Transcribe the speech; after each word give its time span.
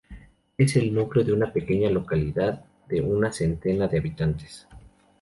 Es 0.57 0.77
el 0.77 0.91
núcleo 0.95 1.23
de 1.23 1.31
una 1.31 1.53
pequeña 1.53 1.91
localidad 1.91 2.65
de 2.89 3.01
una 3.01 3.31
centena 3.31 3.87
de 3.87 3.99
habitantes. 3.99 4.67